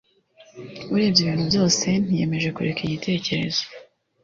Urebye 0.93 1.19
ibintu 1.23 1.43
byose 1.51 1.85
niyemeje 2.05 2.49
kureka 2.55 2.81
igitekerezo 2.83 3.63